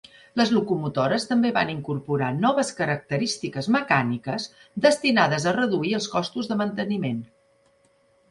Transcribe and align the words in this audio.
Les 0.39 0.51
locomotores 0.53 1.25
també 1.31 1.49
van 1.57 1.67
incorporar 1.73 2.29
noves 2.45 2.71
característiques 2.79 3.69
mecàniques 3.75 4.49
destinades 4.87 5.45
a 5.51 5.53
reduir 5.59 5.93
els 5.99 6.07
costos 6.15 6.49
de 6.53 6.57
manteniment. 6.63 7.21